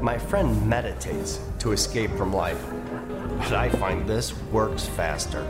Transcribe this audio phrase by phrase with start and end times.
[0.00, 2.64] My friend meditates to escape from life,
[3.38, 5.46] but I find this works faster.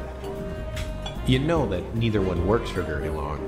[1.25, 3.47] You know that neither one works for very long.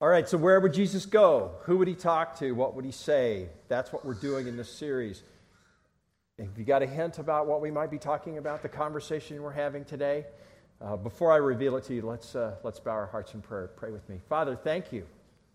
[0.00, 1.52] All right, so where would Jesus go?
[1.64, 2.52] Who would he talk to?
[2.52, 3.50] What would he say?
[3.68, 5.22] That's what we're doing in this series.
[6.38, 9.52] Have you got a hint about what we might be talking about, the conversation we're
[9.52, 10.24] having today?
[10.84, 13.68] Uh, before I reveal it to you, let's, uh, let's bow our hearts in prayer.
[13.74, 14.20] Pray with me.
[14.28, 15.06] Father, thank you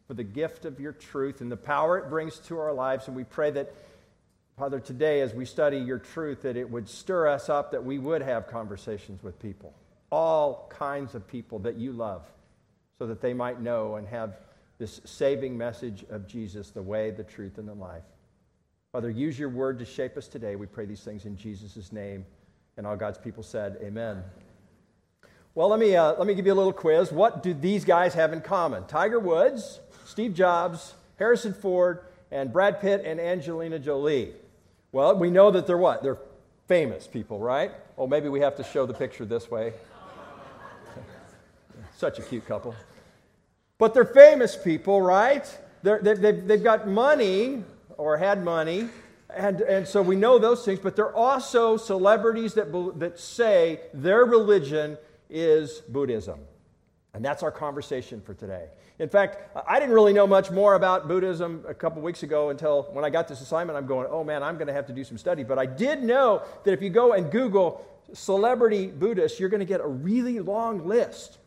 [0.07, 3.05] for the gift of your truth and the power it brings to our lives.
[3.05, 3.71] And we pray that,
[4.57, 7.99] Father, today as we study your truth, that it would stir us up, that we
[7.99, 9.71] would have conversations with people,
[10.11, 12.23] all kinds of people that you love
[12.97, 14.39] so that they might know and have
[14.79, 18.03] this saving message of Jesus, the way, the truth, and the life.
[18.93, 20.55] Father, use your word to shape us today.
[20.55, 22.25] We pray these things in Jesus' name.
[22.77, 24.23] And all God's people said, Amen.
[25.59, 27.11] Well, let me, uh, let me give you a little quiz.
[27.11, 28.85] What do these guys have in common?
[28.85, 31.99] Tiger Woods, Steve Jobs, Harrison Ford,
[32.31, 34.31] and Brad Pitt and Angelina Jolie.
[34.93, 36.01] Well, we know that they're what?
[36.01, 36.19] They're
[36.69, 37.71] famous people, right?
[37.97, 39.73] Oh, maybe we have to show the picture this way.
[41.97, 42.73] Such a cute couple.
[43.79, 45.45] But they're famous people, right?
[45.83, 47.65] They're, they've, they've got money
[47.97, 48.87] or had money,
[49.29, 54.23] and, and so we know those things, but they're also celebrities that, that say their
[54.23, 54.97] religion
[55.29, 56.39] is Buddhism.
[57.13, 58.67] And that's our conversation for today.
[58.99, 62.83] In fact, I didn't really know much more about Buddhism a couple weeks ago until
[62.91, 63.77] when I got this assignment.
[63.77, 65.43] I'm going, oh man, I'm going to have to do some study.
[65.43, 69.65] But I did know that if you go and Google celebrity Buddhists, you're going to
[69.65, 71.37] get a really long list.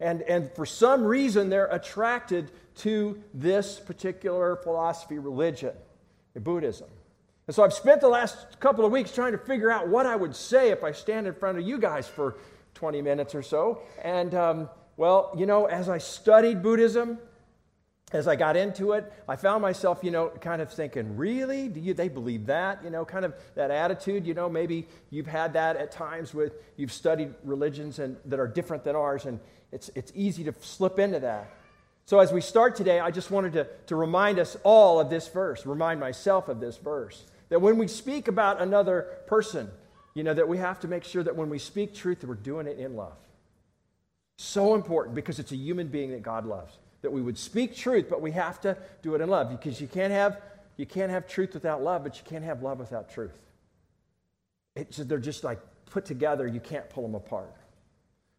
[0.00, 5.72] And, and for some reason, they're attracted to this particular philosophy, religion,
[6.34, 6.88] Buddhism.
[7.46, 10.14] And so I've spent the last couple of weeks trying to figure out what I
[10.14, 12.36] would say if I stand in front of you guys for
[12.78, 13.82] 20 minutes or so.
[14.04, 17.18] And, um, well, you know, as I studied Buddhism,
[18.12, 21.66] as I got into it, I found myself, you know, kind of thinking, really?
[21.66, 22.84] Do you, they believe that?
[22.84, 26.52] You know, kind of that attitude, you know, maybe you've had that at times with,
[26.76, 29.40] you've studied religions and, that are different than ours, and
[29.72, 31.50] it's, it's easy to slip into that.
[32.06, 35.26] So, as we start today, I just wanted to, to remind us all of this
[35.26, 37.24] verse, remind myself of this verse.
[37.48, 39.68] That when we speak about another person,
[40.18, 42.34] you know, that we have to make sure that when we speak truth, that we're
[42.34, 43.16] doing it in love.
[44.36, 46.76] So important because it's a human being that God loves.
[47.02, 49.86] That we would speak truth, but we have to do it in love because you
[49.86, 50.40] can't have,
[50.76, 53.38] you can't have truth without love, but you can't have love without truth.
[54.74, 57.54] It's, they're just like put together, you can't pull them apart.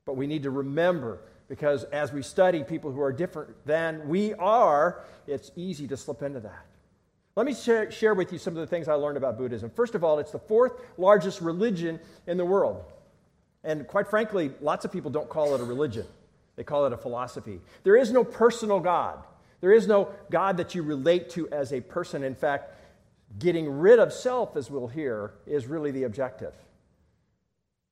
[0.03, 4.33] But we need to remember because as we study people who are different than we
[4.33, 6.65] are, it's easy to slip into that.
[7.39, 9.69] Let me share, with you some of the things I learned about Buddhism.
[9.69, 12.83] First of all, it's the fourth largest religion in the world.
[13.63, 16.05] And quite frankly, lots of people don't call it a religion,
[16.57, 17.61] they call it a philosophy.
[17.83, 19.23] There is no personal God,
[19.61, 22.25] there is no God that you relate to as a person.
[22.25, 22.73] In fact,
[23.39, 26.53] getting rid of self, as we'll hear, is really the objective.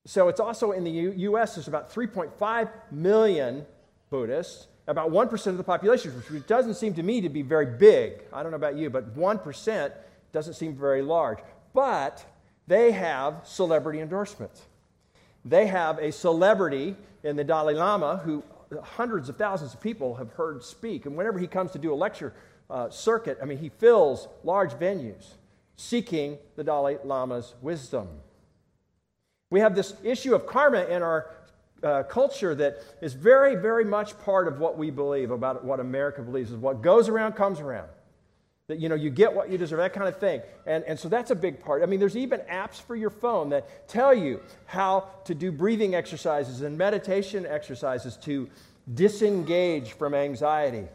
[0.06, 3.66] So it's also in the U- US, there's about 3.5 million
[4.10, 8.24] Buddhists, about 1% of the population, which doesn't seem to me to be very big.
[8.32, 9.92] I don't know about you, but 1%
[10.32, 11.40] doesn't seem very large.
[11.74, 12.26] But
[12.68, 14.62] they have celebrity endorsements.
[15.44, 18.44] They have a celebrity in the Dalai Lama who
[18.84, 21.06] hundreds of thousands of people have heard speak.
[21.06, 22.34] And whenever he comes to do a lecture
[22.70, 25.34] uh, circuit, I mean, he fills large venues
[25.78, 28.08] seeking the Dalai Lama's wisdom.
[29.50, 31.32] We have this issue of karma in our
[31.84, 36.22] uh, culture that is very, very much part of what we believe about what America
[36.22, 37.90] believes is what goes around comes around.
[38.68, 40.42] That you know you get what you deserve, that kind of thing.
[40.66, 41.84] And, and so that's a big part.
[41.84, 45.96] I mean, there's even apps for your phone that tell you how to do breathing
[45.96, 48.50] exercises and meditation exercises to
[48.94, 50.86] disengage from anxiety,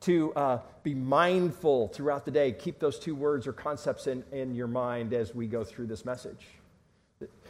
[0.00, 2.50] to uh, be mindful throughout the day.
[2.52, 6.04] Keep those two words or concepts in, in your mind as we go through this
[6.04, 6.40] message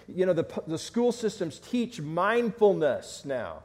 [0.09, 3.63] you know, the, the school systems teach mindfulness now.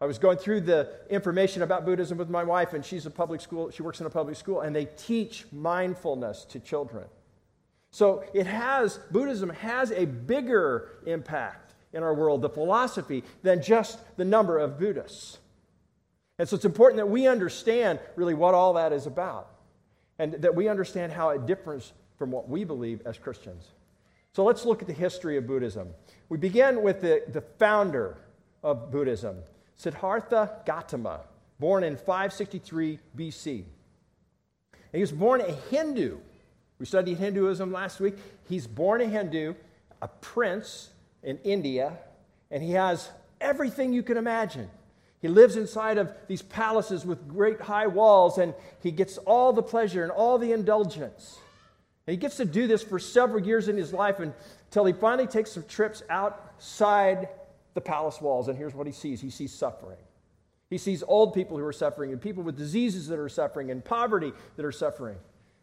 [0.00, 3.40] I was going through the information about Buddhism with my wife, and she's a public
[3.40, 7.04] school, she works in a public school, and they teach mindfulness to children.
[7.90, 13.98] So it has, Buddhism has a bigger impact in our world, the philosophy, than just
[14.16, 15.38] the number of Buddhists.
[16.38, 19.50] And so it's important that we understand really what all that is about,
[20.18, 23.66] and that we understand how it differs from what we believe as Christians.
[24.32, 25.88] So let's look at the history of Buddhism.
[26.28, 28.16] We begin with the, the founder
[28.62, 29.36] of Buddhism,
[29.76, 31.20] Siddhartha Gautama,
[31.58, 33.64] born in 563 BC.
[34.72, 36.18] And he was born a Hindu.
[36.78, 38.14] We studied Hinduism last week.
[38.48, 39.54] He's born a Hindu,
[40.00, 40.90] a prince
[41.22, 41.98] in India,
[42.50, 43.10] and he has
[43.40, 44.70] everything you can imagine.
[45.20, 49.62] He lives inside of these palaces with great high walls, and he gets all the
[49.62, 51.38] pleasure and all the indulgence.
[52.10, 55.52] He gets to do this for several years in his life until he finally takes
[55.52, 57.28] some trips outside
[57.74, 58.48] the palace walls.
[58.48, 59.98] And here's what he sees he sees suffering.
[60.70, 63.84] He sees old people who are suffering, and people with diseases that are suffering, and
[63.84, 65.16] poverty that are suffering.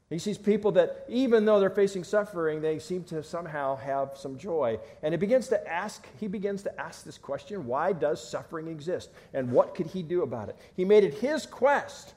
[0.09, 4.37] He sees people that, even though they're facing suffering, they seem to somehow have some
[4.37, 4.79] joy.
[5.03, 9.09] And he begins to ask, he begins to ask this question why does suffering exist?
[9.33, 10.55] And what could he do about it?
[10.75, 12.13] He made it his quest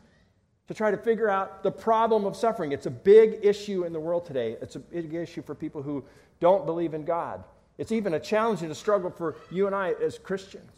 [0.71, 2.71] to try to figure out the problem of suffering.
[2.71, 4.57] It's a big issue in the world today.
[4.63, 6.05] It's a big issue for people who
[6.39, 7.43] don't believe in God.
[7.77, 10.71] It's even a challenge and a struggle for you and I as Christians.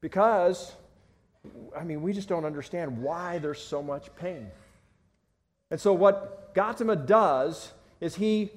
[0.00, 0.72] Because,
[1.76, 4.46] I mean, we just don't understand why there's so much pain.
[5.72, 8.52] And so, what Gautama does is he,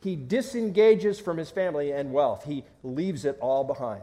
[0.00, 4.02] he disengages from his family and wealth, he leaves it all behind.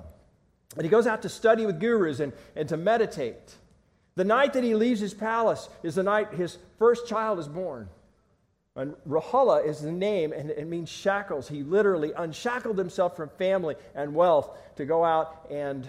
[0.78, 3.56] And he goes out to study with gurus and, and to meditate.
[4.16, 7.90] The night that he leaves his palace is the night his first child is born.
[8.78, 11.48] And Rahula is the name, and it means shackles.
[11.48, 15.88] He literally unshackled himself from family and wealth to go out and,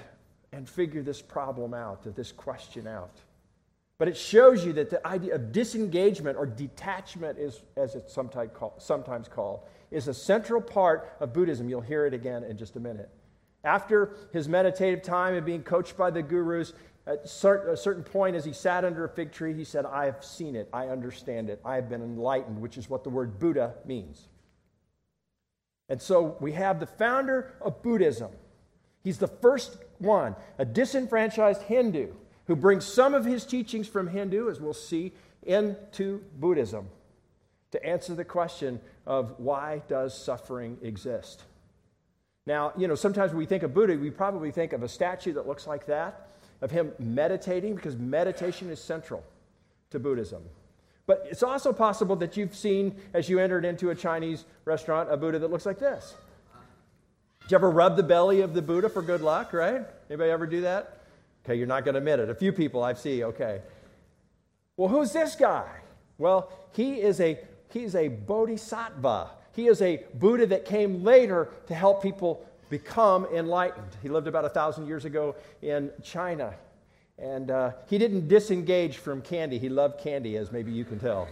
[0.52, 3.20] and figure this problem out, this question out.
[3.98, 8.50] But it shows you that the idea of disengagement or detachment, is, as it's sometimes,
[8.78, 11.68] sometimes called, is a central part of Buddhism.
[11.68, 13.08] You'll hear it again in just a minute.
[13.64, 16.72] After his meditative time and being coached by the gurus,
[17.06, 20.24] at a certain point, as he sat under a fig tree, he said, I have
[20.24, 23.74] seen it, I understand it, I have been enlightened, which is what the word Buddha
[23.84, 24.28] means.
[25.88, 28.30] And so we have the founder of Buddhism.
[29.04, 32.12] He's the first one, a disenfranchised Hindu
[32.48, 35.12] who brings some of his teachings from Hindu, as we'll see,
[35.44, 36.88] into Buddhism
[37.70, 41.44] to answer the question of why does suffering exist?
[42.46, 45.32] Now, you know, sometimes when we think of Buddha, we probably think of a statue
[45.34, 46.25] that looks like that,
[46.60, 49.22] of him meditating, because meditation is central
[49.90, 50.42] to Buddhism.
[51.06, 55.16] But it's also possible that you've seen, as you entered into a Chinese restaurant, a
[55.16, 56.14] Buddha that looks like this.
[57.42, 59.82] Did you ever rub the belly of the Buddha for good luck, right?
[60.10, 60.98] Anybody ever do that?
[61.44, 62.28] Okay, you're not going to admit it.
[62.28, 63.60] A few people I see, okay.
[64.76, 65.68] Well, who's this guy?
[66.18, 67.38] Well, he is a
[67.70, 69.30] he's a bodhisattva.
[69.54, 73.96] He is a Buddha that came later to help people become enlightened.
[74.02, 76.54] He lived about a thousand years ago in China.
[77.18, 79.58] And uh, he didn't disengage from candy.
[79.58, 81.28] He loved candy, as maybe you can tell.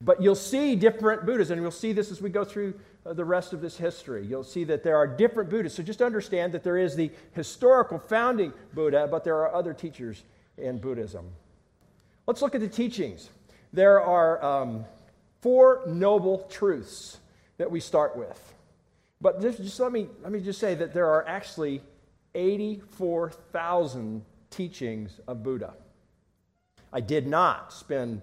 [0.00, 3.24] But you'll see different Buddhas, and you'll see this as we go through uh, the
[3.24, 4.24] rest of this history.
[4.24, 5.74] You'll see that there are different Buddhas.
[5.74, 10.22] So just understand that there is the historical founding Buddha, but there are other teachers
[10.56, 11.26] in Buddhism.
[12.26, 13.30] Let's look at the teachings.
[13.72, 14.84] There are um,
[15.40, 17.18] four noble truths
[17.58, 18.54] that we start with.
[19.20, 21.82] But just, just let, me, let me just say that there are actually
[22.34, 25.74] 84,000 teachings of Buddha.
[26.92, 28.22] I did not spend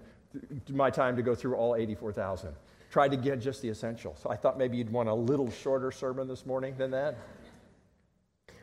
[0.70, 2.54] my time to go through all 84,000.
[2.90, 4.20] Tried to get just the essentials.
[4.22, 7.18] So I thought maybe you'd want a little shorter sermon this morning than that.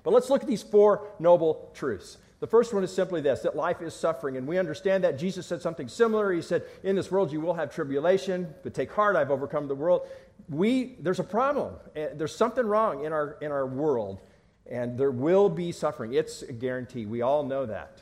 [0.04, 2.18] But let's look at these four noble truths.
[2.44, 5.18] The first one is simply this that life is suffering, and we understand that.
[5.18, 6.30] Jesus said something similar.
[6.34, 9.76] He said, In this world you will have tribulation, but take heart, I've overcome the
[9.76, 10.06] world.
[10.50, 11.76] We, there's a problem.
[11.96, 14.20] Eh, there's something wrong in our, in our world,
[14.70, 16.16] and there will be suffering.
[16.16, 17.06] It's a guarantee.
[17.06, 18.02] We all know that.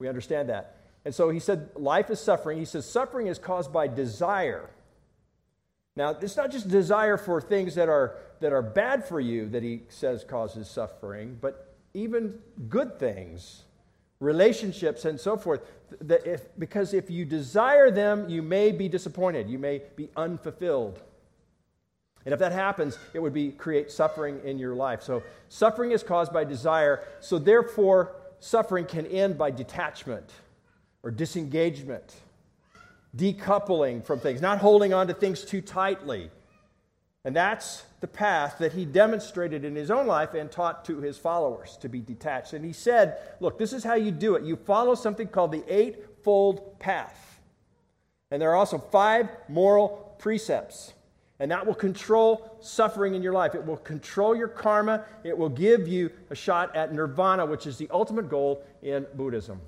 [0.00, 0.78] We understand that.
[1.04, 2.58] And so he said, life is suffering.
[2.58, 4.70] He says, suffering is caused by desire.
[5.94, 9.62] Now, it's not just desire for things that are, that are bad for you that
[9.62, 13.64] he says causes suffering, but even good things,
[14.20, 15.60] relationships, and so forth.
[16.00, 21.02] That if, because if you desire them, you may be disappointed, you may be unfulfilled.
[22.24, 25.02] And if that happens, it would be create suffering in your life.
[25.02, 27.04] So suffering is caused by desire.
[27.20, 30.30] So therefore, suffering can end by detachment
[31.02, 32.14] or disengagement,
[33.16, 36.30] decoupling from things, not holding on to things too tightly.
[37.24, 41.16] And that's the path that he demonstrated in his own life and taught to his
[41.16, 42.52] followers to be detached.
[42.52, 44.42] And he said, Look, this is how you do it.
[44.42, 47.40] You follow something called the Eightfold Path.
[48.30, 50.94] And there are also five moral precepts.
[51.38, 53.54] And that will control suffering in your life.
[53.54, 55.04] It will control your karma.
[55.22, 59.60] It will give you a shot at nirvana, which is the ultimate goal in Buddhism.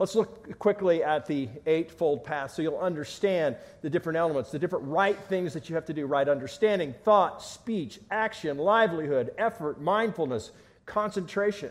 [0.00, 4.86] Let's look quickly at the eightfold path so you'll understand the different elements, the different
[4.86, 10.52] right things that you have to do right understanding, thought, speech, action, livelihood, effort, mindfulness,
[10.86, 11.70] concentration.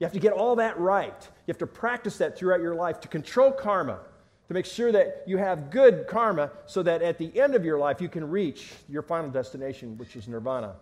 [0.00, 1.14] You have to get all that right.
[1.22, 4.00] You have to practice that throughout your life to control karma,
[4.48, 7.78] to make sure that you have good karma so that at the end of your
[7.78, 10.74] life you can reach your final destination, which is nirvana.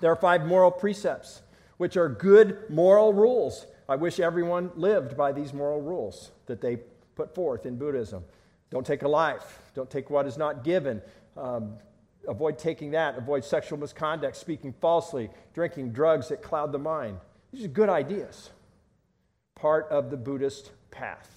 [0.00, 1.42] There are five moral precepts.
[1.76, 3.66] which are good moral rules.
[3.88, 6.78] I wish everyone lived by these moral rules that they
[7.16, 8.24] put forth in Buddhism.
[8.70, 11.02] Don't take a life, don't take what is not given.
[11.36, 11.76] Um,
[12.26, 17.18] avoid taking that, avoid sexual misconduct, speaking falsely, drinking drugs that cloud the mind.
[17.52, 18.50] These are good ideas,
[19.54, 21.30] part of the Buddhist path.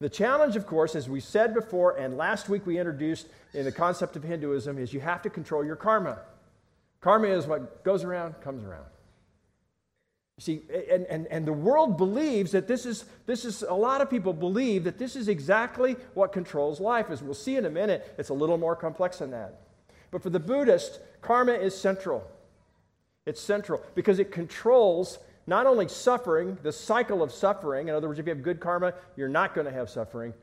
[0.00, 3.72] The challenge, of course, as we said before, and last week we introduced in the
[3.72, 6.18] concept of Hinduism, is you have to control your karma.
[7.00, 8.84] Karma is what goes around, comes around.
[10.38, 14.10] See, and, and, and the world believes that this is, this is, a lot of
[14.10, 17.10] people believe that this is exactly what controls life.
[17.10, 19.60] As we'll see in a minute, it's a little more complex than that.
[20.10, 22.30] But for the Buddhist, karma is central.
[23.24, 27.88] It's central because it controls not only suffering, the cycle of suffering.
[27.88, 30.34] In other words, if you have good karma, you're not going to have suffering.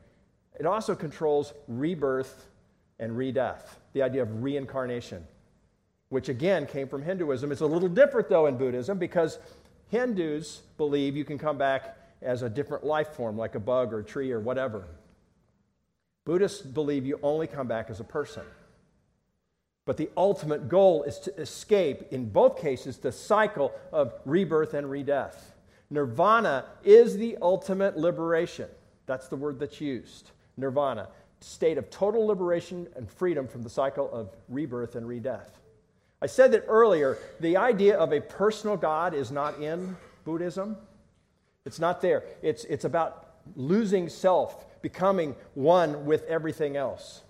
[0.58, 2.46] It also controls rebirth
[2.98, 5.24] and redeath, the idea of reincarnation,
[6.08, 7.52] which again came from Hinduism.
[7.52, 9.38] It's a little different, though, in Buddhism because
[9.88, 14.00] Hindus believe you can come back as a different life form, like a bug or
[14.00, 14.84] a tree or whatever.
[16.24, 18.44] Buddhists believe you only come back as a person.
[19.84, 24.86] But the ultimate goal is to escape, in both cases, the cycle of rebirth and
[24.86, 25.52] redeath.
[25.90, 28.68] Nirvana is the ultimate liberation.
[29.04, 30.30] That's the word that's used.
[30.56, 31.08] Nirvana,
[31.40, 35.58] state of total liberation and freedom from the cycle of rebirth and redeath.
[36.22, 40.76] I said that earlier, the idea of a personal God is not in Buddhism.
[41.66, 42.24] It's not there.
[42.42, 47.22] It's, it's about losing self, becoming one with everything else.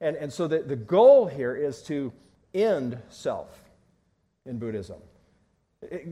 [0.00, 2.12] And, and so the, the goal here is to
[2.54, 3.48] end self
[4.46, 5.00] in Buddhism.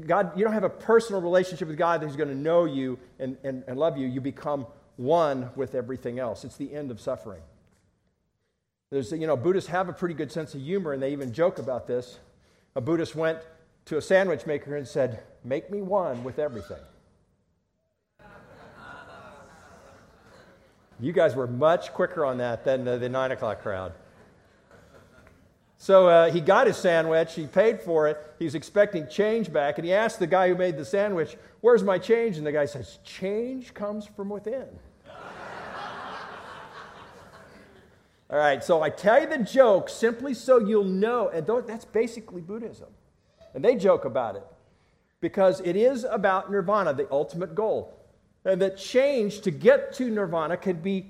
[0.07, 3.37] God, you don't have a personal relationship with God who's going to know you and,
[3.45, 4.07] and, and love you.
[4.07, 6.45] You become one with everything else.
[6.45, 7.43] It's the end of suffering.
[8.91, 11.59] There's, you know, Buddhists have a pretty good sense of humor, and they even joke
[11.59, 12.19] about this.
[12.75, 13.39] A Buddhist went
[13.85, 16.79] to a sandwich maker and said, Make me one with everything.
[20.99, 23.93] You guys were much quicker on that than the, the nine o'clock crowd.
[25.79, 29.79] So uh, he got his sandwich, he paid for it, he was expecting change back,
[29.79, 32.37] and he asked the guy who made the sandwich, Where's my change?
[32.37, 34.69] And the guy says, Change comes from within.
[38.31, 42.41] All right, so I tell you the joke simply so you'll know, and that's basically
[42.41, 42.87] Buddhism.
[43.55, 44.47] And they joke about it
[45.21, 47.97] because it is about nirvana, the ultimate goal.
[48.45, 51.07] And that change to get to nirvana can be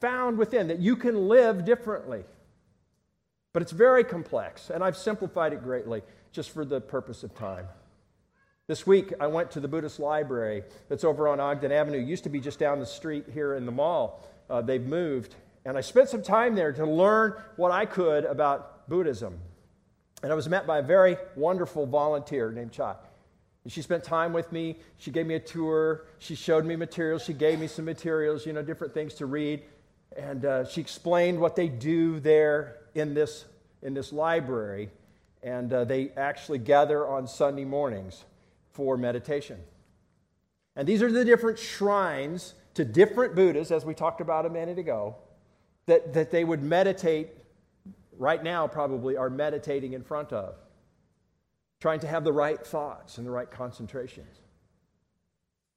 [0.00, 2.24] found within, that you can live differently.
[3.52, 6.02] But it's very complex, and I've simplified it greatly
[6.32, 7.66] just for the purpose of time.
[8.66, 11.98] This week, I went to the Buddhist library that's over on Ogden Avenue.
[11.98, 14.26] It used to be just down the street here in the mall.
[14.50, 15.36] Uh, they've moved.
[15.64, 19.38] And I spent some time there to learn what I could about Buddhism.
[20.22, 22.94] And I was met by a very wonderful volunteer named Chai.
[23.64, 24.76] And she spent time with me.
[24.98, 26.04] She gave me a tour.
[26.18, 27.24] She showed me materials.
[27.24, 29.62] She gave me some materials, you know, different things to read.
[30.16, 33.46] And uh, she explained what they do there in this,
[33.82, 34.90] in this library.
[35.42, 38.24] And uh, they actually gather on Sunday mornings
[38.72, 39.58] for meditation.
[40.76, 44.78] And these are the different shrines to different Buddhas, as we talked about a minute
[44.78, 45.16] ago,
[45.86, 47.28] that, that they would meditate,
[48.18, 50.54] right now probably are meditating in front of
[51.80, 54.40] trying to have the right thoughts and the right concentrations.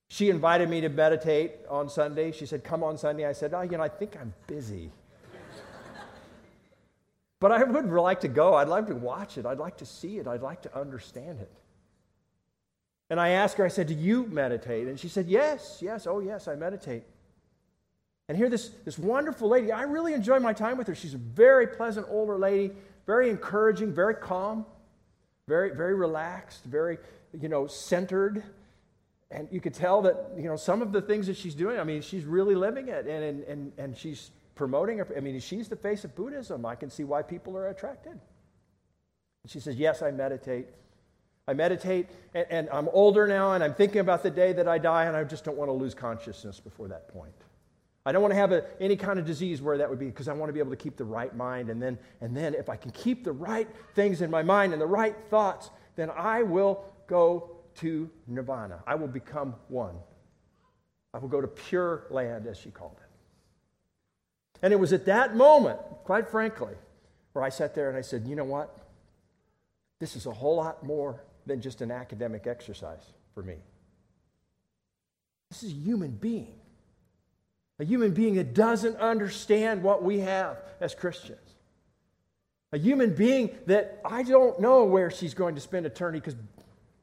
[0.09, 2.31] She invited me to meditate on Sunday.
[2.31, 3.25] She said, Come on Sunday.
[3.25, 4.91] I said, Oh, you know, I think I'm busy.
[7.39, 8.53] but I would like to go.
[8.53, 9.45] I'd like to watch it.
[9.45, 10.27] I'd like to see it.
[10.27, 11.51] I'd like to understand it.
[13.09, 14.87] And I asked her, I said, Do you meditate?
[14.87, 17.03] And she said, Yes, yes, oh, yes, I meditate.
[18.29, 20.95] And here, this, this wonderful lady, I really enjoy my time with her.
[20.95, 22.73] She's a very pleasant older lady,
[23.05, 24.65] very encouraging, very calm
[25.47, 26.97] very, very relaxed, very,
[27.39, 28.43] you know, centered.
[29.31, 31.83] And you could tell that, you know, some of the things that she's doing, I
[31.83, 35.01] mean, she's really living it and, and, and, she's promoting.
[35.01, 36.65] I mean, she's the face of Buddhism.
[36.65, 38.13] I can see why people are attracted.
[38.13, 40.67] And she says, Yes, I meditate.
[41.49, 44.79] I meditate, and, and I'm older now, and I'm thinking about the day that I
[44.79, 47.31] die, and I just don't want to lose consciousness before that point.
[48.07, 50.29] I don't want to have a, any kind of disease where that would be because
[50.29, 51.69] I want to be able to keep the right mind.
[51.69, 54.81] And then, and then if I can keep the right things in my mind and
[54.81, 58.81] the right thoughts, then I will go to nirvana.
[58.87, 59.95] I will become one.
[61.13, 63.09] I will go to pure land, as she called it.
[64.61, 66.75] And it was at that moment, quite frankly,
[67.33, 68.73] where I sat there and I said, you know what?
[69.99, 73.57] This is a whole lot more than just an academic exercise for me.
[75.49, 76.61] This is a human being
[77.79, 81.39] a human being that doesn't understand what we have as Christians.
[82.71, 86.35] A human being that I don't know where she's going to spend eternity because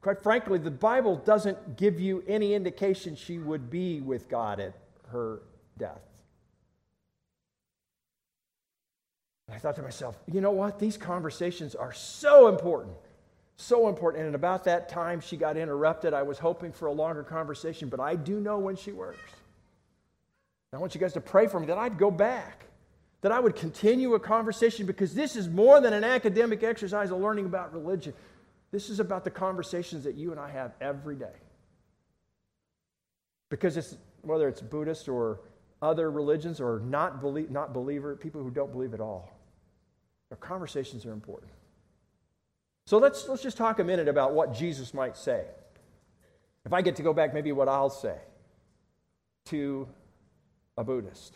[0.05, 4.75] quite frankly, the Bible doesn't give you any indication she would be with God at
[5.07, 5.41] her
[5.79, 6.01] death.
[9.51, 10.77] I thought to myself, you know what?
[10.77, 12.95] These conversations are so important.
[13.57, 14.25] So important.
[14.25, 16.13] And about that time, she got interrupted.
[16.13, 19.17] I was hoping for a longer conversation, but I do know when she works.
[20.73, 22.65] I want you guys to pray for me that I'd go back,
[23.21, 27.19] that I would continue a conversation because this is more than an academic exercise of
[27.19, 28.13] learning about religion.
[28.71, 31.35] This is about the conversations that you and I have every day.
[33.49, 35.39] Because it's whether it's Buddhist or
[35.81, 39.31] other religions or not, believe, not believer, people who don't believe at all.
[40.31, 41.51] Our conversations are important.
[42.87, 45.45] So let's, let's just talk a minute about what Jesus might say.
[46.65, 48.17] If I get to go back, maybe what I'll say
[49.45, 49.87] to
[50.77, 51.33] a Buddhist.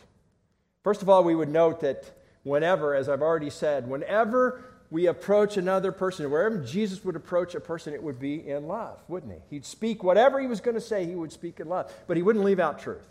[0.84, 2.12] First of all, we would note that
[2.43, 7.60] whenever, as I've already said, whenever we approach another person, wherever Jesus would approach a
[7.60, 9.39] person, it would be in love, wouldn't he?
[9.55, 12.24] He'd speak whatever he was going to say, he would speak in love, but he
[12.24, 13.08] wouldn't leave out truth.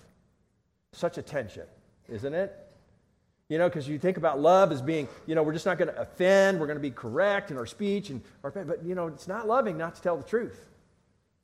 [0.92, 1.66] Such a tension,
[2.08, 2.54] isn't it?
[3.49, 5.88] You know, because you think about love as being, you know, we're just not going
[5.88, 9.06] to offend, we're going to be correct in our speech, and our, but, you know,
[9.06, 10.66] it's not loving not to tell the truth.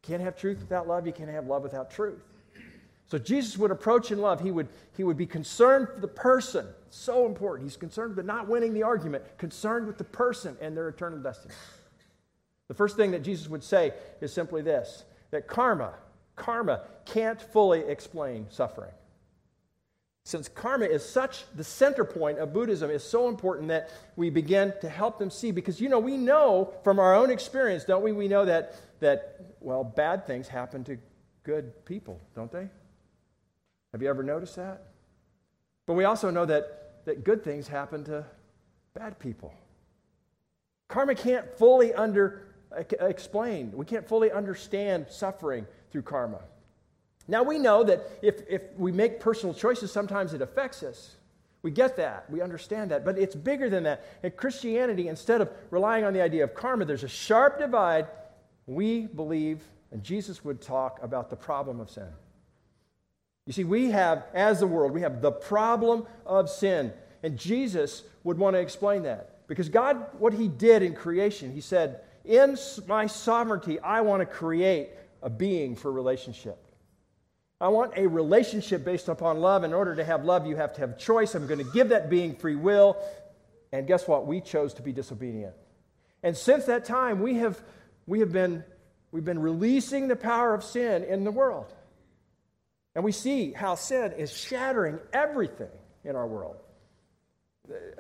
[0.03, 2.21] You can't have truth without love, you can't have love without truth.
[3.07, 4.41] So Jesus would approach in love.
[4.41, 6.67] He would, he would be concerned for the person.
[6.91, 7.69] So important.
[7.69, 11.55] He's concerned with not winning the argument, concerned with the person and their eternal destiny.
[12.69, 15.95] The first thing that Jesus would say is simply this that karma,
[16.37, 18.93] karma can't fully explain suffering.
[20.25, 24.73] Since karma is such the center point of Buddhism is so important that we begin
[24.81, 28.13] to help them see because you know we know from our own experience, don't we?
[28.13, 30.97] We know that that well, bad things happen to
[31.43, 32.69] good people, don't they?
[33.95, 34.83] Have you ever noticed that?
[35.87, 38.25] But we also know that, that good things happen to
[38.93, 39.55] bad people.
[40.89, 42.57] Karma can't fully under
[42.99, 43.71] explain.
[43.73, 46.41] We can't fully understand suffering through karma.
[47.29, 51.15] Now we know that if, if we make personal choices, sometimes it affects us.
[51.63, 52.29] We get that.
[52.29, 53.05] We understand that.
[53.05, 54.05] But it's bigger than that.
[54.25, 58.09] In Christianity, instead of relying on the idea of karma, there's a sharp divide.
[58.67, 62.09] We believe, and Jesus would talk about the problem of sin.
[63.47, 66.93] You see, we have, as the world, we have the problem of sin.
[67.23, 69.47] And Jesus would want to explain that.
[69.47, 74.27] Because God, what He did in creation, He said, In my sovereignty, I want to
[74.27, 74.89] create
[75.23, 76.59] a being for relationship.
[77.61, 79.65] I want a relationship based upon love.
[79.65, 81.35] In order to have love, you have to have choice.
[81.35, 82.97] I'm going to give that being free will.
[83.73, 84.27] And guess what?
[84.27, 85.55] We chose to be disobedient.
[86.23, 87.61] And since that time, we have,
[88.07, 88.65] we have been,
[89.13, 91.73] we've been releasing the power of sin in the world.
[92.95, 95.71] And we see how sin is shattering everything
[96.05, 96.57] in our world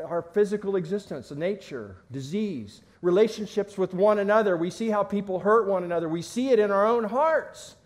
[0.04, 4.56] our physical existence, nature, disease, relationships with one another.
[4.56, 6.08] We see how people hurt one another.
[6.08, 7.76] We see it in our own hearts.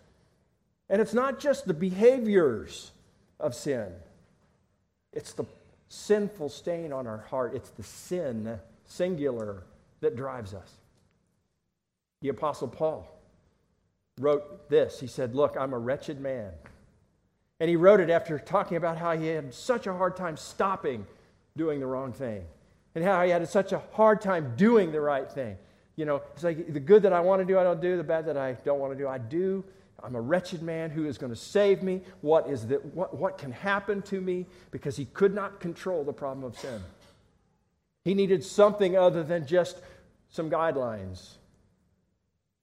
[0.89, 2.91] And it's not just the behaviors
[3.39, 3.91] of sin,
[5.13, 5.45] it's the
[5.87, 7.55] sinful stain on our heart.
[7.55, 9.63] It's the sin, singular,
[10.01, 10.71] that drives us.
[12.21, 13.07] The Apostle Paul
[14.19, 16.51] wrote this He said, Look, I'm a wretched man.
[17.59, 21.05] And he wrote it after talking about how he had such a hard time stopping
[21.57, 22.45] doing the wrong thing
[22.95, 25.57] and how he had such a hard time doing the right thing.
[25.95, 27.97] You know, it's like the good that I want to do, I don't do.
[27.97, 29.65] The bad that I don't want to do, I do.
[30.01, 30.89] I'm a wretched man.
[30.89, 32.01] Who is going to save me?
[32.21, 34.45] What, is the, what, what can happen to me?
[34.71, 36.81] Because he could not control the problem of sin.
[38.05, 39.81] He needed something other than just
[40.29, 41.31] some guidelines,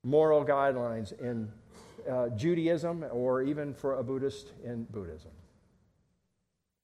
[0.03, 1.53] moral guidelines in
[2.09, 5.31] uh, Judaism or even for a Buddhist in Buddhism.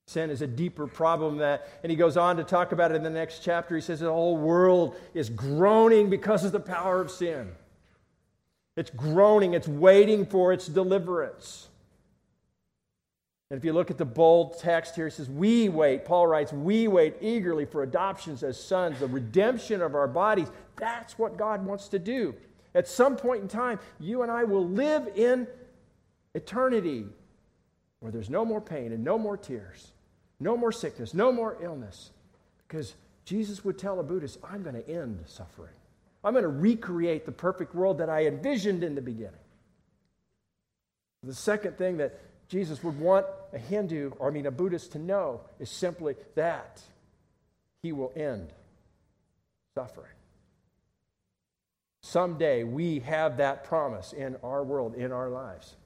[0.07, 3.03] Sin is a deeper problem that, and he goes on to talk about it in
[3.03, 3.75] the next chapter.
[3.75, 7.51] He says the whole world is groaning because of the power of sin.
[8.75, 11.69] It's groaning, it's waiting for its deliverance.
[13.49, 16.51] And if you look at the bold text here, it says, We wait, Paul writes,
[16.51, 20.47] we wait eagerly for adoptions as sons, the redemption of our bodies.
[20.75, 22.33] That's what God wants to do.
[22.75, 25.47] At some point in time, you and I will live in
[26.33, 27.05] eternity
[27.99, 29.91] where there's no more pain and no more tears,
[30.39, 32.11] no more sickness, no more illness.
[32.67, 35.73] Because Jesus would tell a Buddhist, I'm going to end suffering.
[36.23, 39.33] I'm going to recreate the perfect world that I envisioned in the beginning.
[41.23, 44.99] The second thing that Jesus would want a Hindu, or I mean a Buddhist, to
[44.99, 46.81] know is simply that
[47.81, 48.49] he will end
[49.75, 50.11] suffering.
[52.03, 55.77] Someday we have that promise in our world, in our lives.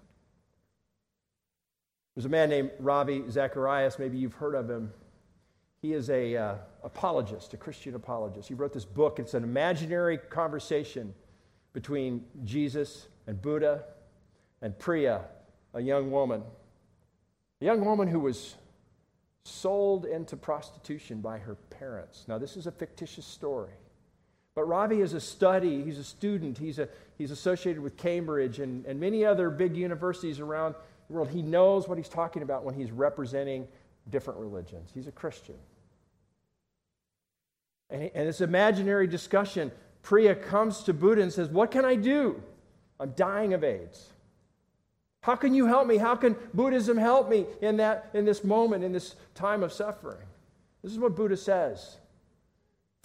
[2.15, 4.91] There's a man named Ravi Zacharias, maybe you've heard of him.
[5.79, 8.47] He is a uh, apologist, a Christian apologist.
[8.47, 9.19] He wrote this book.
[9.19, 11.13] It's an imaginary conversation
[11.71, 13.83] between Jesus and Buddha
[14.63, 15.21] and Priya,
[15.75, 16.41] a young woman.
[17.61, 18.55] A young woman who was
[19.43, 22.25] sold into prostitution by her parents.
[22.27, 23.73] Now, this is a fictitious story.
[24.57, 26.89] But Ravi is a study, he's a student, he's, a,
[27.19, 30.73] he's associated with Cambridge and, and many other big universities around
[31.07, 31.29] the world.
[31.29, 33.67] He knows what he's talking about when he's representing
[34.09, 34.89] different religions.
[34.91, 35.53] He's a Christian.
[37.91, 42.41] And, and this imaginary discussion, Priya comes to Buddha and says, What can I do?
[42.99, 44.09] I'm dying of AIDS.
[45.21, 45.97] How can you help me?
[45.97, 50.25] How can Buddhism help me in, that, in this moment, in this time of suffering?
[50.81, 51.97] This is what Buddha says.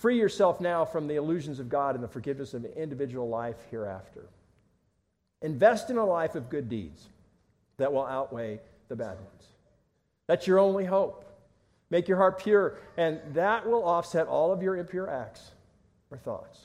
[0.03, 4.27] Free yourself now from the illusions of God and the forgiveness of individual life hereafter.
[5.43, 7.07] Invest in a life of good deeds
[7.77, 9.45] that will outweigh the bad ones.
[10.27, 11.25] That's your only hope.
[11.89, 15.53] Make your heart pure, and that will offset all of your impure acts
[16.11, 16.59] or thoughts.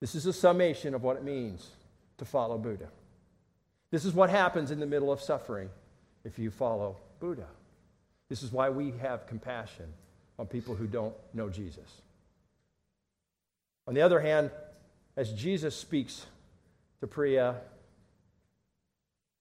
[0.00, 1.70] This is a summation of what it means
[2.18, 2.90] to follow Buddha.
[3.90, 5.70] This is what happens in the middle of suffering
[6.22, 7.48] if you follow Buddha.
[8.28, 9.86] This is why we have compassion
[10.38, 12.02] on people who don't know Jesus.
[13.86, 14.50] On the other hand,
[15.16, 16.26] as Jesus speaks
[17.00, 17.56] to Priya,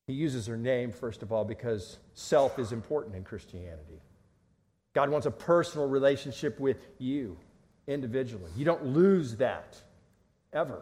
[0.08, 4.02] he uses her name, first of all, because self is important in Christianity.
[4.94, 7.38] God wants a personal relationship with you
[7.88, 8.50] individually.
[8.56, 9.78] You don't lose that
[10.54, 10.82] ever.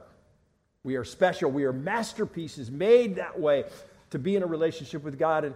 [0.83, 1.49] We are special.
[1.51, 3.65] We are masterpieces made that way
[4.11, 5.43] to be in a relationship with God.
[5.43, 5.55] And,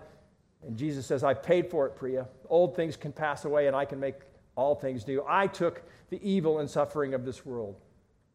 [0.65, 2.27] and Jesus says, I paid for it, Priya.
[2.49, 4.15] Old things can pass away and I can make
[4.59, 5.23] all things new.
[5.27, 7.75] I took the evil and suffering of this world.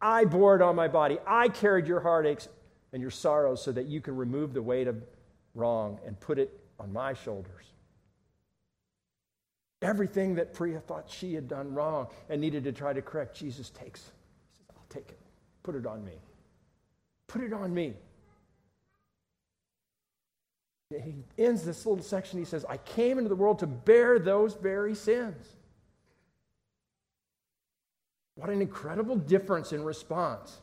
[0.00, 1.18] I bore it on my body.
[1.26, 2.48] I carried your heartaches
[2.92, 5.02] and your sorrows so that you can remove the weight of
[5.54, 7.66] wrong and put it on my shoulders.
[9.82, 13.68] Everything that Priya thought she had done wrong and needed to try to correct, Jesus
[13.70, 14.00] takes.
[14.00, 15.18] He says, I'll take it.
[15.62, 16.14] Put it on me.
[17.26, 17.94] Put it on me.
[20.90, 22.38] He ends this little section.
[22.38, 25.48] He says, I came into the world to bear those very sins.
[28.36, 30.60] What an incredible difference in response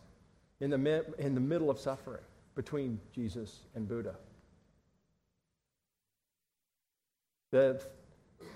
[0.59, 2.23] in the, in the middle of suffering
[2.55, 4.15] between Jesus and Buddha.
[7.51, 7.81] The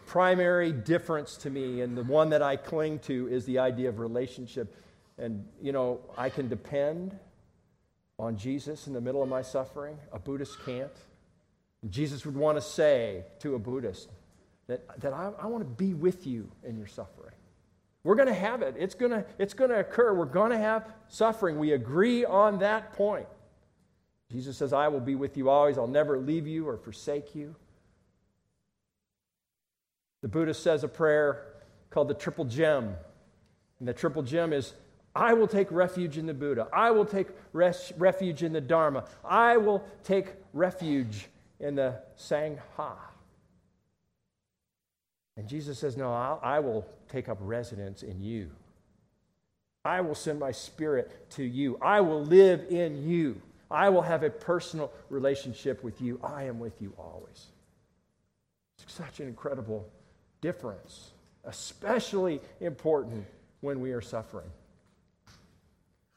[0.06, 4.00] primary difference to me, and the one that I cling to, is the idea of
[4.00, 4.76] relationship.
[5.18, 7.18] And, you know, I can depend
[8.18, 9.98] on Jesus in the middle of my suffering.
[10.12, 10.92] A Buddhist can't.
[11.90, 14.10] Jesus would want to say to a Buddhist
[14.68, 17.36] that, that I, I want to be with you in your suffering.
[18.06, 18.76] We're going to have it.
[18.78, 20.14] It's going to, it's going to occur.
[20.14, 21.58] We're going to have suffering.
[21.58, 23.26] We agree on that point.
[24.32, 25.80] Jesus says, I will be with you always.
[25.80, 27.56] I'll never leave you or forsake you.
[30.22, 31.48] The Buddha says a prayer
[31.90, 32.96] called the Triple Gem.
[33.80, 34.74] And the Triple Gem is
[35.16, 36.68] I will take refuge in the Buddha.
[36.72, 39.06] I will take res- refuge in the Dharma.
[39.24, 41.28] I will take refuge
[41.60, 42.98] in the Sangha.
[45.46, 48.50] And Jesus says, No, I'll, I will take up residence in you.
[49.86, 51.78] I will send my spirit to you.
[51.84, 53.40] I will live in you.
[53.70, 56.20] I will have a personal relationship with you.
[56.24, 57.46] I am with you always.
[58.80, 59.88] It's such an incredible
[60.42, 61.12] difference,
[61.44, 63.24] especially important
[63.62, 64.50] when we are suffering.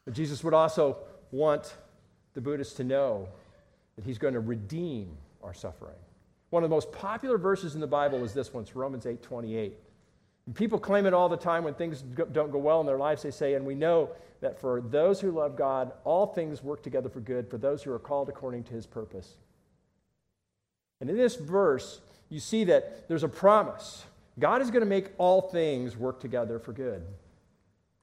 [0.06, 0.96] But Jesus would also
[1.32, 1.74] want
[2.32, 3.28] the Buddhists to know
[3.96, 5.96] that he's going to redeem our suffering.
[6.50, 8.62] One of the most popular verses in the Bible is this one.
[8.62, 9.74] It's Romans 8 28.
[10.46, 13.22] And people claim it all the time when things don't go well in their lives.
[13.22, 17.08] They say, And we know that for those who love God, all things work together
[17.08, 19.34] for good, for those who are called according to his purpose.
[21.00, 24.04] And in this verse, you see that there's a promise.
[24.38, 27.04] God is going to make all things work together for good.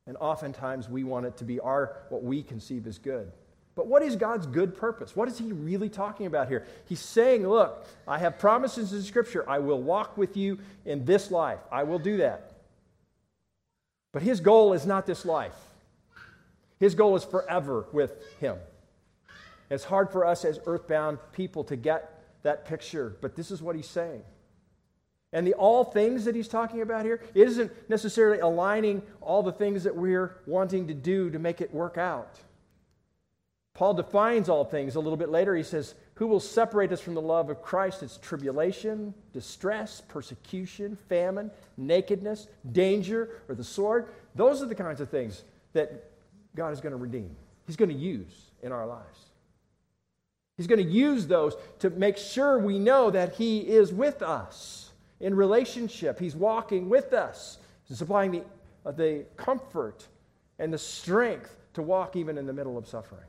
[0.08, 3.32] And oftentimes we want it to be our what we conceive as good.
[3.76, 5.16] But what is God's good purpose?
[5.16, 6.66] What is he really talking about here?
[6.86, 9.48] He's saying, look, I have promises in scripture.
[9.50, 11.60] I will walk with you in this life.
[11.72, 12.54] I will do that.
[14.14, 15.58] But his goal is not this life.
[16.80, 18.56] His goal is forever with him.
[19.70, 23.76] It's hard for us as earthbound people to get that picture, but this is what
[23.76, 24.22] he's saying.
[25.34, 29.84] And the all things that he's talking about here isn't necessarily aligning all the things
[29.84, 32.40] that we're wanting to do to make it work out.
[33.76, 35.54] Paul defines all things a little bit later.
[35.54, 38.02] He says, Who will separate us from the love of Christ?
[38.04, 44.08] It's tribulation, distress, persecution, famine, nakedness, danger, or the sword.
[44.34, 46.10] Those are the kinds of things that
[46.56, 47.36] God is going to redeem,
[47.68, 49.20] He's going to use in our lives.
[50.58, 54.92] He's going to use those to make sure we know that He is with us
[55.20, 56.18] in relationship.
[56.18, 57.58] He's walking with us,
[57.92, 58.44] supplying the,
[58.86, 60.08] uh, the comfort
[60.60, 63.26] and the strength to walk even in the middle of suffering.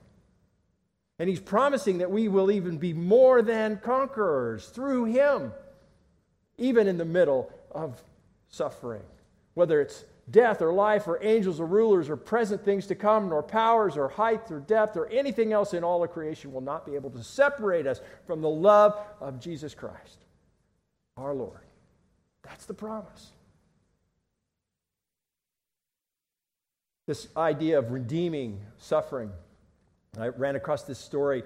[1.18, 5.52] And he's promising that we will even be more than conquerors through him,
[6.58, 8.02] even in the middle of
[8.48, 9.02] suffering.
[9.54, 13.42] Whether it's death or life or angels or rulers or present things to come, nor
[13.42, 16.94] powers or height or depth or anything else in all of creation will not be
[16.94, 20.18] able to separate us from the love of Jesus Christ,
[21.16, 21.60] our Lord.
[22.42, 23.30] That's the promise.
[27.06, 29.30] This idea of redeeming suffering.
[30.18, 31.42] I ran across this story.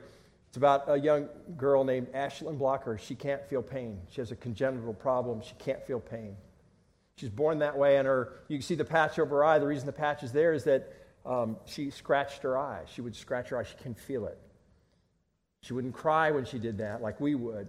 [0.49, 2.99] It's about a young girl named Ashlyn Blocker.
[2.99, 4.01] She can't feel pain.
[4.11, 5.43] She has a congenital problem.
[5.43, 6.37] She can't feel pain.
[7.17, 9.59] She's born that way, and her, you can see the patch over her eye.
[9.59, 10.93] The reason the patch is there is that
[11.25, 12.83] um, she scratched her eye.
[12.87, 13.63] She would scratch her eye.
[13.63, 14.39] She can feel it.
[15.63, 17.69] She wouldn't cry when she did that like we would.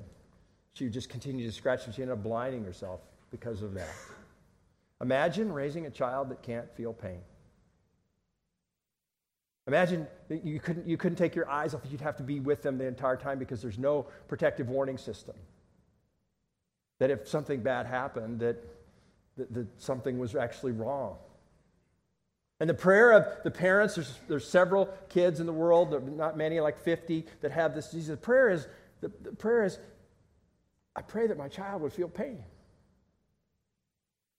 [0.73, 3.89] She would just continue to scratch, and she ended up blinding herself because of that.
[5.01, 7.19] Imagine raising a child that can't feel pain.
[9.67, 12.61] Imagine that you couldn't, you couldn't take your eyes off, you'd have to be with
[12.61, 15.35] them the entire time because there's no protective warning system.
[16.99, 18.63] That if something bad happened, that
[19.37, 21.17] that, that something was actually wrong.
[22.59, 26.59] And the prayer of the parents, there's, there's several kids in the world, not many,
[26.59, 28.07] like 50, that have this disease.
[28.07, 28.67] The prayer is,
[29.01, 29.79] the, the prayer is,
[30.95, 32.43] I pray that my child would feel pain.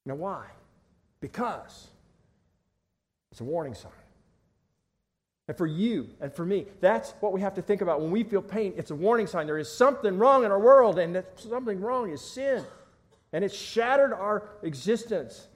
[0.06, 0.46] Now, why?
[1.20, 1.88] Because
[3.32, 3.90] it's a warning sign.
[5.48, 8.00] And for you and for me, that's what we have to think about.
[8.00, 9.46] When we feel pain, it's a warning sign.
[9.46, 12.64] There is something wrong in our world, and that something wrong is sin
[13.32, 15.48] and it's shattered our existence.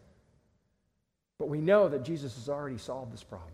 [1.38, 3.51] But we know that Jesus has already solved this problem.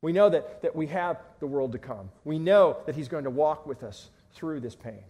[0.00, 2.10] We know that, that we have the world to come.
[2.24, 5.04] We know that He's going to walk with us through this pain.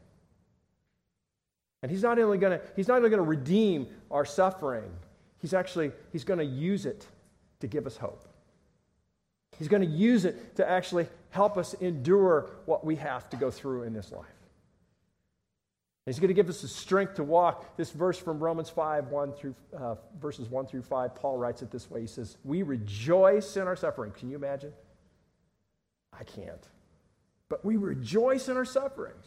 [1.83, 4.91] And He's not only going to, he's not only going to redeem our suffering,
[5.39, 7.07] He's actually He's going to use it
[7.61, 8.29] to give us hope.
[9.59, 13.51] He's going to use it to actually help us endure what we have to go
[13.51, 14.27] through in this life.
[16.07, 17.77] He's going to give us the strength to walk.
[17.77, 21.71] This verse from Romans 5, 1 through, uh, verses 1 through 5, Paul writes it
[21.71, 22.01] this way.
[22.01, 24.11] He says, We rejoice in our suffering.
[24.11, 24.73] Can you imagine?
[26.13, 26.67] I can't.
[27.49, 29.27] But we rejoice in our sufferings.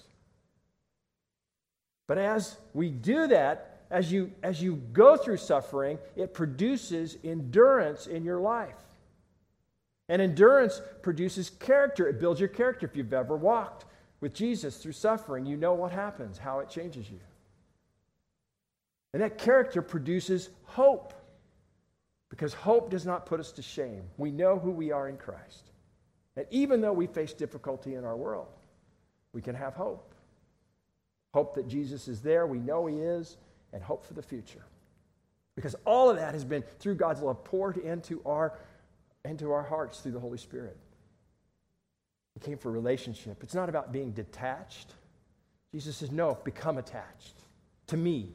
[2.07, 8.05] But as we do that, as you, as you go through suffering, it produces endurance
[8.05, 8.75] in your life.
[10.07, 12.07] And endurance produces character.
[12.07, 13.85] It builds your character if you've ever walked
[14.21, 17.19] with Jesus through suffering, you know what happens, how it changes you.
[19.13, 21.13] And that character produces hope
[22.29, 24.03] because hope does not put us to shame.
[24.17, 25.71] We know who we are in Christ.
[26.35, 28.47] And even though we face difficulty in our world,
[29.31, 30.13] we can have hope.
[31.33, 33.37] Hope that Jesus is there, we know He is,
[33.73, 34.63] and hope for the future.
[35.55, 38.57] Because all of that has been, through God's love, poured into our,
[39.25, 40.77] into our hearts through the Holy Spirit.
[42.35, 43.43] It came for relationship.
[43.43, 44.93] It's not about being detached.
[45.71, 47.35] Jesus says, no, become attached
[47.87, 48.33] to me,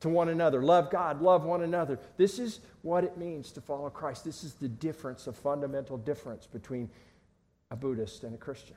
[0.00, 0.62] to one another.
[0.62, 1.98] Love God, love one another.
[2.16, 4.24] This is what it means to follow Christ.
[4.24, 6.90] This is the difference, a fundamental difference between
[7.70, 8.76] a Buddhist and a Christian.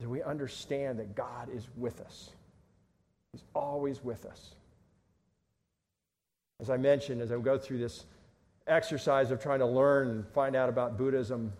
[0.00, 2.30] That we understand that God is with us,
[3.32, 4.54] He's always with us.
[6.60, 8.06] As I mentioned, as I go through this
[8.66, 11.52] exercise of trying to learn and find out about Buddhism,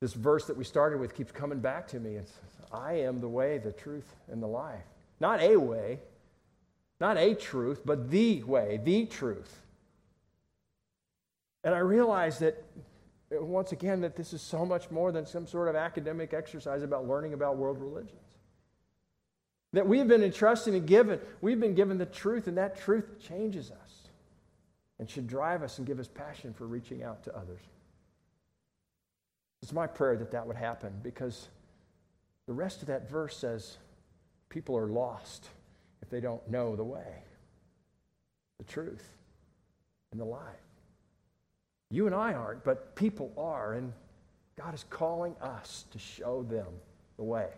[0.00, 2.16] this verse that we started with keeps coming back to me.
[2.16, 2.32] It's,
[2.72, 4.84] I am the way, the truth, and the life.
[5.20, 6.00] Not a way,
[7.00, 9.60] not a truth, but the way, the truth.
[11.64, 12.62] And I realize that,
[13.32, 16.82] uh, once again, that this is so much more than some sort of academic exercise
[16.82, 18.18] about learning about world religions.
[19.72, 23.70] That we've been entrusted and given, we've been given the truth, and that truth changes
[23.70, 24.02] us
[25.02, 27.64] and should drive us and give us passion for reaching out to others.
[29.60, 31.48] It's my prayer that that would happen because
[32.46, 33.78] the rest of that verse says
[34.48, 35.48] people are lost
[36.02, 37.24] if they don't know the way,
[38.58, 39.04] the truth,
[40.12, 40.38] and the life.
[41.90, 43.92] You and I aren't, but people are, and
[44.56, 46.68] God is calling us to show them
[47.16, 47.48] the way,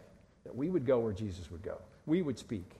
[0.44, 1.76] that we would go where Jesus would go.
[2.07, 2.70] We would speak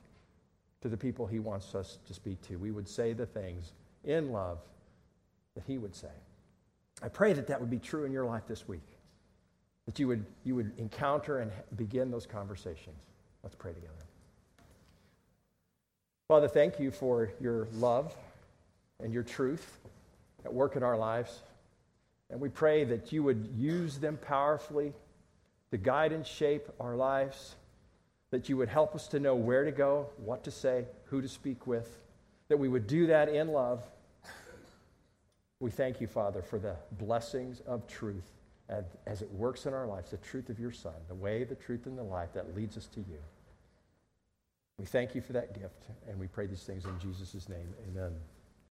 [0.81, 2.57] to the people he wants us to speak to.
[2.57, 3.75] We would say the things
[4.05, 4.59] in love
[5.55, 6.09] that he would say.
[7.03, 8.83] I pray that that would be true in your life this week
[9.87, 12.97] that you would, you would encounter and begin those conversations.
[13.43, 13.93] Let's pray together.
[16.29, 18.15] Father, thank you for your love
[19.03, 19.79] and your truth
[20.45, 21.41] at work in our lives.
[22.31, 24.95] And we pray that you would use them powerfully
[25.71, 27.57] to guide and shape our lives,
[28.31, 31.29] that you would help us to know where to go, what to say, who to
[31.29, 31.99] speak with,
[32.49, 33.83] that we would do that in love,
[35.65, 38.33] We thank you, Father, for the blessings of truth
[38.69, 41.87] as, it works in our lives, the truth of your Son, the way, the truth,
[41.87, 43.19] and the life that leads us to you.
[44.79, 47.69] We thank you for that gift, and we pray these things in Jesus' name.
[47.89, 48.13] Amen.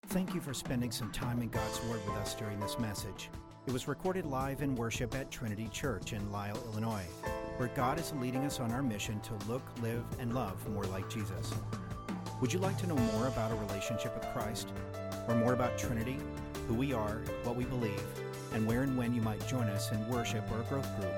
[0.08, 3.30] Thank you for spending some time in God's Word with us during this message.
[3.68, 7.06] It was recorded live in worship at Trinity Church in Lisle, Illinois,
[7.58, 11.08] where God is leading us on our mission to look, live, and love more like
[11.08, 11.54] Jesus.
[12.42, 14.72] Would you like to know more about a relationship with Christ?
[15.28, 16.18] Or more about Trinity,
[16.68, 18.02] who we are, what we believe,
[18.54, 21.14] and where and when you might join us in worship or a growth group?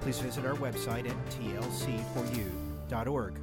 [0.00, 3.34] Please visit our website at tlc4u.org.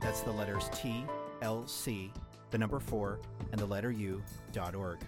[0.00, 1.04] That's the letters T,
[1.40, 2.12] L, C,
[2.50, 3.18] the number 4,
[3.50, 4.98] and the letter U.org.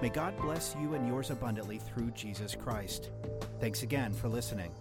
[0.00, 3.10] May God bless you and yours abundantly through Jesus Christ.
[3.60, 4.72] Thanks again for listening.